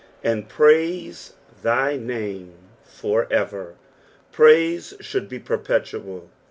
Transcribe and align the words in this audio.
^'And 0.25 0.47
praite 0.47 1.33
thy 1.61 1.95
name 1.95 2.53
/or 3.03 3.27
erer." 3.29 3.75
Praise 4.31 4.95
should 4.99 5.29
be 5.29 5.37
perpetual. 5.37 6.27